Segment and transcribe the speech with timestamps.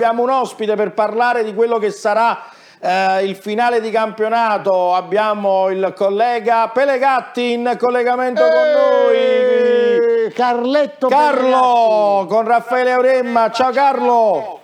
[0.00, 2.44] abbiamo un ospite per parlare di quello che sarà
[2.80, 4.94] eh, il finale di campionato.
[4.94, 10.32] Abbiamo il collega Pelegatti in collegamento con noi.
[10.32, 13.50] Carletto Carlo con Raffaele Auremma.
[13.50, 14.60] Ciao Carlo.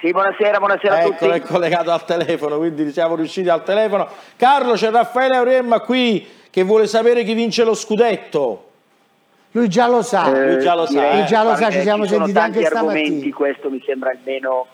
[0.00, 1.26] Sì, buonasera, buonasera a Eccolo, tutti.
[1.26, 4.08] è collegato al telefono, quindi siamo riusciti al telefono.
[4.36, 8.67] Carlo, c'è Raffaele Auremma qui che vuole sapere chi vince lo scudetto.
[9.52, 10.34] Lui già lo sa.
[10.34, 11.16] Eh, lui già lo sa, eh.
[11.16, 13.34] Lui già lo sa, ci siamo ci sentiti tanti anche argomenti, stamattina.
[13.34, 14.66] questo mi sembra il meno,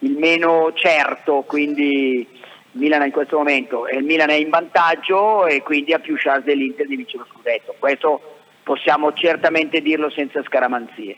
[0.00, 2.26] il meno certo, quindi
[2.72, 6.14] il Milan in questo momento, e il Milan è in vantaggio e quindi ha più
[6.16, 7.74] chance dell'Inter di vincere lo scudetto.
[7.78, 8.20] Questo
[8.62, 11.16] possiamo certamente dirlo senza scaramanzie.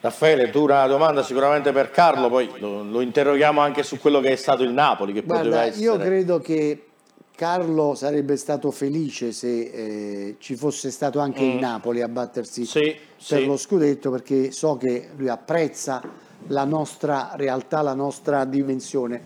[0.00, 4.32] Raffaele, tu una domanda sicuramente per Carlo, poi lo, lo interroghiamo anche su quello che
[4.32, 5.84] è stato il Napoli, che poteva Guarda, essere.
[5.84, 6.86] io credo che
[7.34, 12.64] Carlo sarebbe stato felice se eh, ci fosse stato anche il Napoli a battersi Mm.
[12.64, 12.80] Sì,
[13.28, 13.46] per sì.
[13.46, 16.02] lo scudetto perché so che lui apprezza
[16.48, 19.20] la nostra realtà, la nostra dimensione.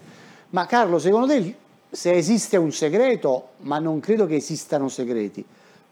[0.50, 1.54] Ma Carlo, secondo te
[1.90, 5.44] se esiste un segreto, ma non credo che esistano segreti,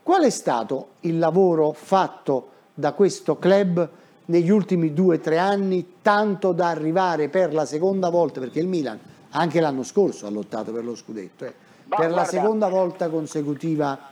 [0.02, 3.88] qual è stato il lavoro fatto da questo club
[4.26, 8.66] negli ultimi due o tre anni, tanto da arrivare per la seconda volta, perché il
[8.66, 8.98] Milan
[9.30, 11.54] anche l'anno scorso ha lottato per lo scudetto, eh,
[11.86, 14.10] Ma per la guarda- seconda volta consecutiva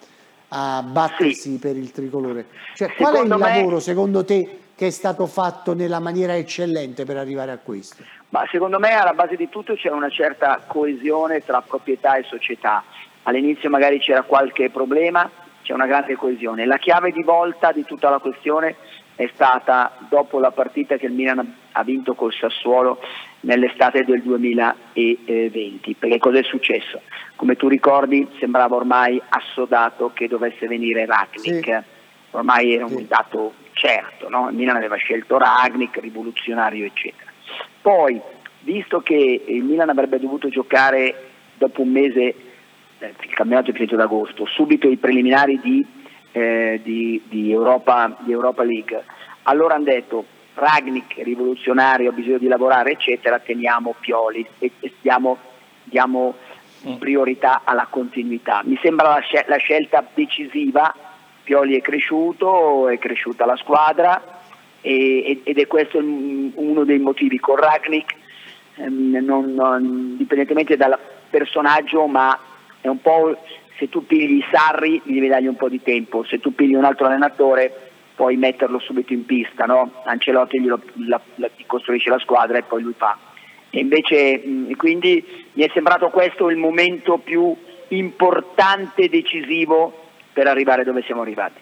[0.48, 1.58] a battersi Sì.
[1.58, 2.46] per il tricolore.
[2.74, 7.04] Cioè, qual è il me- lavoro secondo te che è stato fatto nella maniera eccellente
[7.04, 8.02] per arrivare a questo?
[8.30, 12.82] Ma secondo me alla base di tutto c'è una certa coesione tra proprietà e società.
[13.24, 15.30] All'inizio magari c'era qualche problema,
[15.62, 16.66] c'è una grande coesione.
[16.66, 18.74] La chiave di volta di tutta la questione
[19.14, 22.98] è stata dopo la partita che il Milan ha vinto col Sassuolo
[23.42, 25.94] nell'estate del 2020.
[25.98, 27.00] Perché cosa è successo?
[27.36, 31.64] Come tu ricordi sembrava ormai assodato che dovesse venire Ragnik.
[31.64, 31.76] Sì.
[32.32, 33.06] Ormai era un Sì.
[33.06, 34.48] dato certo, no?
[34.48, 37.30] il Milan aveva scelto Ragnik, rivoluzionario eccetera.
[37.80, 38.20] Poi,
[38.60, 41.14] visto che il Milan avrebbe dovuto giocare
[41.58, 42.20] dopo un mese,
[42.98, 45.84] eh, il campionato è finito ad agosto, subito i preliminari di,
[46.32, 49.04] eh, di- di Europa, di Europa League,
[49.42, 55.38] allora hanno detto Ragnik, rivoluzionario, ha bisogno di lavorare, eccetera, teniamo Pioli e, e diamo,
[55.84, 56.34] diamo
[56.98, 58.62] priorità alla continuità.
[58.64, 60.94] Mi sembra la, scel- la scelta decisiva,
[61.44, 64.40] Pioli è cresciuto, è cresciuta la squadra,
[64.80, 67.38] e- ed è questo uno dei motivi.
[67.38, 68.14] Con Ragnik,
[68.76, 70.98] ehm, non- non- indipendentemente dal
[71.30, 72.38] personaggio, ma
[72.80, 73.36] è un po'
[73.78, 77.06] se tu pigli Sarri devi dargli un po' di tempo, se tu pigli un altro
[77.06, 80.02] allenatore puoi metterlo subito in pista, no?
[80.04, 83.16] Ancelotti glielo, la, la- costruisce la squadra e poi lui fa.
[83.70, 87.54] E invece mh, quindi mi è sembrato questo il momento più
[87.88, 89.92] importante decisivo
[90.32, 91.60] per arrivare dove siamo arrivati.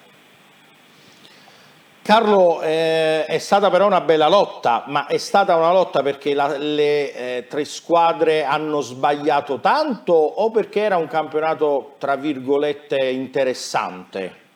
[2.02, 6.56] Carlo, eh, è stata però una bella lotta, ma è stata una lotta perché la-
[6.56, 14.48] le eh, tre squadre hanno sbagliato tanto o perché era un campionato, tra virgolette, interessante?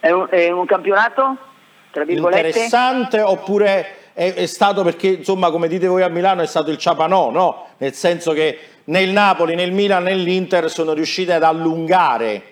[0.00, 1.36] È un, è un campionato,
[1.90, 6.46] tra virgolette, Interessante oppure è, è stato perché, insomma, come dite voi a Milano, è
[6.46, 7.66] stato il ciapanò, no?
[7.78, 12.42] Nel senso che né il Napoli, né il Milan, né l'Inter sono riusciti ad allungare.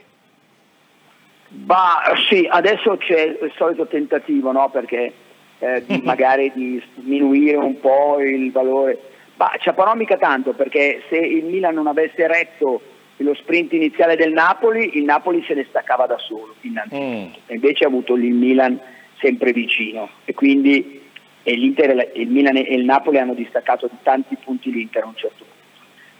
[1.49, 4.69] Bah, sì, adesso c'è il solito tentativo, no?
[4.71, 5.13] Perché
[5.59, 8.99] eh, di- magari di sminuire un po' il valore.
[9.37, 12.81] Ma Ciapanò mica tanto, perché se il Milan non avesse retto
[13.25, 17.39] lo sprint iniziale del Napoli, il Napoli se ne staccava da solo, innanzitutto.
[17.47, 18.79] E invece ha avuto il Milan
[19.21, 20.09] sempre vicino.
[20.25, 20.97] E quindi
[21.43, 25.07] e l'Inter la- il Milan e il Napoli hanno distaccato di tanti punti l'Inter a
[25.07, 25.57] un certo punto.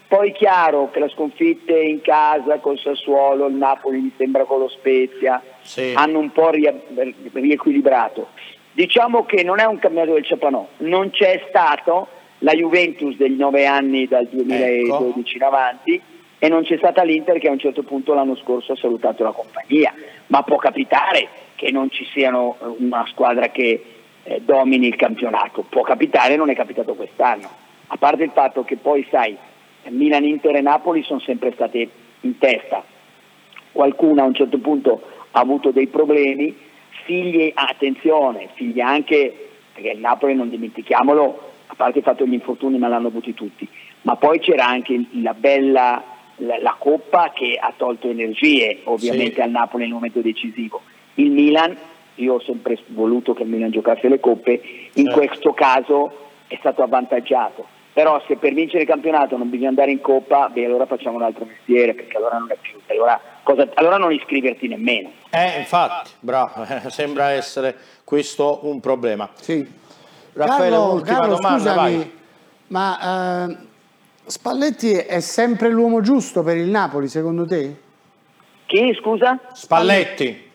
[0.09, 4.69] Poi chiaro che le sconfitte in casa col Sassuolo, il Napoli mi sembra con lo
[4.69, 5.93] Spezia, Sì.
[5.95, 6.51] hanno un po'
[7.33, 8.29] riequilibrato.
[8.73, 12.09] Diciamo che non è un campionato del Ciapanò, non c'è stato
[12.39, 16.01] la Juventus degli nove anni dal 2012 in avanti
[16.39, 19.33] e non c'è stata l'Inter che a un certo punto l'anno scorso ha salutato la
[19.33, 19.93] compagnia,
[20.29, 23.83] ma può capitare che non ci siano eh, una squadra che
[24.23, 27.49] eh, domini il campionato, può capitare, non è capitato quest'anno,
[27.89, 29.37] a parte il fatto che poi sai,
[29.89, 31.89] Milan, Inter e Napoli sono sempre state
[32.21, 32.85] in testa,
[33.73, 36.55] qualcuno a un certo punto ha avuto dei problemi,
[37.05, 42.79] figli, attenzione, figli anche, perché il Napoli non dimentichiamolo, a parte il fatto degli infortuni
[42.79, 43.67] ma l'hanno avuti tutti,
[44.03, 46.03] ma poi c'era anche la bella,
[46.39, 49.41] la, la Coppa che ha tolto energie ovviamente Sì.
[49.41, 50.83] al Napoli nel momento decisivo.
[51.15, 51.77] Il Milan,
[52.17, 54.61] io ho sempre voluto che il Milan giocasse le coppe,
[54.95, 55.19] in Certo.
[55.19, 57.67] questo caso è stato avvantaggiato.
[57.93, 61.23] Però se per vincere il campionato non bisogna andare in coppa, beh allora facciamo un
[61.23, 65.11] altro mestiere, perché allora non è più, allora, cosa- allora non iscriverti nemmeno.
[65.31, 67.75] Eh, infatti, bravo, eh, sembra essere
[68.05, 69.29] questo un problema.
[69.35, 69.67] Sì.
[70.35, 72.11] Raffaele, Carlo, ultima Carlo, domanda, scusami, vai.
[72.69, 73.57] ma eh,
[74.29, 77.75] Spalletti è sempre l'uomo giusto per il Napoli, secondo te?
[78.67, 79.39] Chi, scusa?
[79.55, 80.51] Spalletti.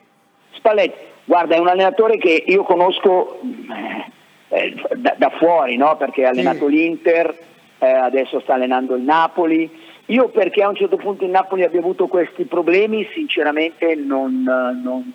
[0.52, 5.98] Spalletti, guarda, è un allenatore che io conosco eh, eh, da, da fuori, no?
[5.98, 7.36] perché ha allenato l'Inter,
[7.80, 9.68] eh, adesso sta allenando il Napoli.
[10.08, 15.14] Io perché a un certo punto il Napoli abbia avuto questi problemi, sinceramente non, non,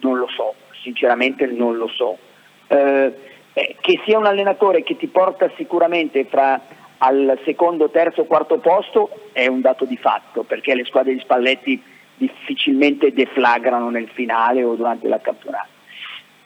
[0.00, 2.18] non lo so, sinceramente non lo so.
[2.66, 3.14] Eh,
[3.52, 6.60] eh, che sia un allenatore che ti porta sicuramente fra
[6.98, 11.82] al secondo, terzo, quarto posto è un dato di fatto, perché le squadre di Spalletti
[12.16, 15.68] difficilmente deflagrano nel finale o durante il campionato.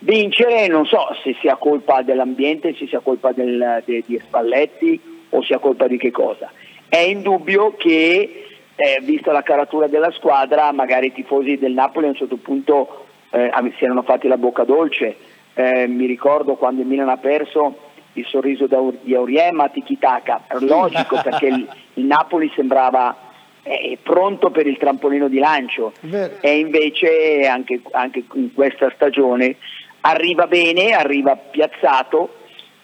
[0.01, 5.01] Vincere non so se sia colpa dell'ambiente, se sia colpa del, de, di Spalletti
[5.31, 6.51] o sia colpa di che cosa.
[6.89, 8.47] È indubbio che,
[8.77, 13.07] eh, vista la caratura della squadra, magari i tifosi del Napoli a un certo punto
[13.31, 15.17] eh, si erano fatti la bocca dolce.
[15.55, 17.88] Eh, mi ricordo quando il Milan ha perso
[18.19, 18.67] il sorriso
[19.03, 23.17] di Auriem a Tikitaka, logico perché il, il Napoli sembrava
[23.63, 25.93] eh, pronto per il trampolino di lancio.
[26.41, 29.57] E invece anche, anche in questa stagione
[30.01, 32.37] arriva bene, arriva piazzato,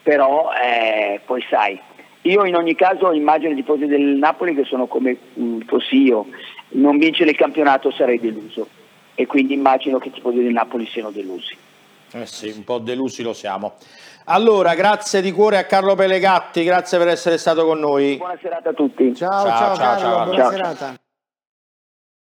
[0.03, 1.79] però eh, poi sai,
[2.21, 6.27] io in ogni caso immagino i tifosi del Napoli che sono come mh, fossi io,
[6.69, 8.67] non vincere il campionato sarei deluso.
[9.17, 11.55] E quindi immagino che i tifosi del Napoli siano delusi.
[12.15, 13.73] Eh sì, un po' delusi lo siamo.
[14.25, 18.15] Allora, grazie di cuore a Carlo Pelegatti, grazie per essere stato con noi.
[18.15, 19.13] Buona serata a tutti.
[19.13, 20.23] Ciao, ciao, Ciao, ciao, Carlo, ciao.
[20.23, 20.51] buona Ciao.
[20.51, 21.04] serata.